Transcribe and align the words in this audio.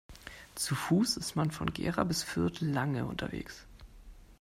Zu 0.55 0.73
Fuß 0.73 1.15
ist 1.17 1.35
man 1.35 1.51
von 1.51 1.73
Gera 1.75 2.03
bis 2.05 2.23
Fürth 2.23 2.59
lange 2.59 3.05
unterwegs 3.05 3.67